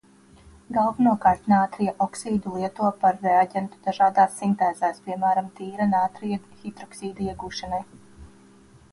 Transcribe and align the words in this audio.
Galvenokārt 0.75 1.43
nātrija 1.51 1.91
oksīdu 2.05 2.53
lieto 2.53 2.87
par 3.03 3.19
reaģentu 3.25 3.81
dažādās 3.89 4.39
sintēzēs, 4.43 5.01
piemēram, 5.09 5.51
tīra 5.59 5.87
nātrija 5.91 6.39
hidroksīda 6.63 7.27
iegūšanai. 7.27 7.83